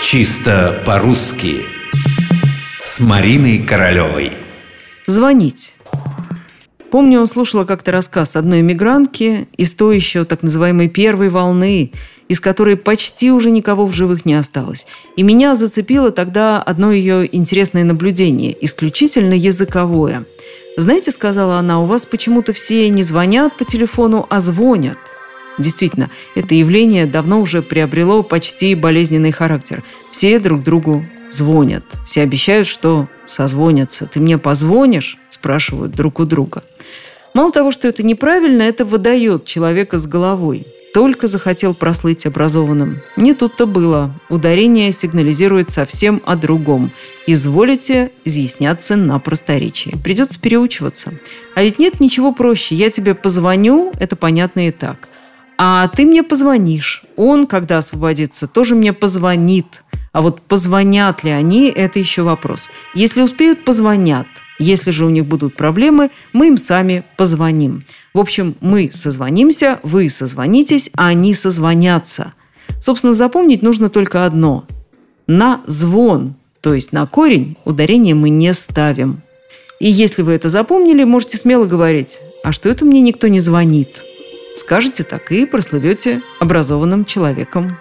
[0.00, 1.64] Чисто по-русски
[2.84, 4.32] С Мариной Королевой
[5.06, 5.74] Звонить.
[6.92, 11.90] Помню, слушала как-то рассказ одной мигрантки из той еще так называемой первой волны,
[12.28, 14.86] из которой почти уже никого в живых не осталось.
[15.16, 20.24] И меня зацепило тогда одно ее интересное наблюдение, исключительно языковое.
[20.76, 24.96] «Знаете,— сказала она,— у вас почему-то все не звонят по телефону, а звонят.
[25.58, 29.82] Действительно, это явление давно уже приобрело почти болезненный характер.
[30.10, 31.84] Все друг другу звонят.
[32.04, 34.06] Все обещают, что созвонятся.
[34.06, 36.62] «Ты мне позвонишь?»– спрашивают друг у друга.
[37.34, 40.66] Мало того, что это неправильно, это выдает человека с головой.
[40.94, 43.00] Только захотел прослыть образованным.
[43.16, 44.18] Не тут-то было.
[44.30, 46.92] Ударение сигнализирует совсем о другом.
[47.26, 49.94] Изволите изъясняться на просторечии.
[50.02, 51.12] Придется переучиваться.
[51.54, 52.74] А ведь нет ничего проще.
[52.74, 55.07] Я тебе позвоню, это понятно и так.
[55.60, 57.02] А ты мне позвонишь.
[57.16, 59.82] Он, когда освободится, тоже мне позвонит.
[60.12, 62.70] А вот позвонят ли они, это еще вопрос.
[62.94, 64.28] Если успеют, позвонят.
[64.60, 67.84] Если же у них будут проблемы, мы им сами позвоним.
[68.14, 72.32] В общем, мы созвонимся, вы созвонитесь, а они созвонятся.
[72.80, 74.64] Собственно, запомнить нужно только одно.
[75.26, 79.20] На звон, то есть на корень, ударение мы не ставим.
[79.80, 84.02] И если вы это запомнили, можете смело говорить, а что это мне никто не звонит?
[84.58, 87.78] Скажете так и прослывете образованным человеком.